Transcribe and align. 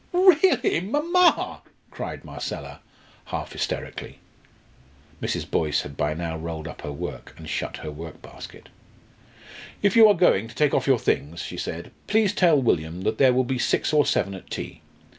"Really, 0.13 0.79
mamma!" 0.79 1.61
cried 1.91 2.25
Marcella, 2.25 2.79
half 3.25 3.51
hysterically. 3.51 4.17
Mrs. 5.21 5.47
Boyce 5.47 5.81
had 5.83 5.95
by 5.95 6.15
now 6.15 6.35
rolled 6.37 6.67
up 6.67 6.81
her 6.81 6.91
work 6.91 7.35
and 7.37 7.47
shut 7.47 7.77
her 7.77 7.91
workbasket. 7.91 8.69
"If 9.83 9.95
you 9.95 10.07
are 10.07 10.15
going 10.15 10.47
to 10.47 10.55
take 10.55 10.73
off 10.73 10.87
your 10.87 10.97
things," 10.97 11.43
she 11.43 11.55
said, 11.57 11.91
"please 12.07 12.33
tell 12.33 12.59
William 12.59 13.01
that 13.01 13.19
there 13.19 13.31
will 13.31 13.43
be 13.43 13.59
six 13.59 13.93
or 13.93 14.07
seven 14.07 14.33
at 14.33 14.49
tea. 14.49 14.81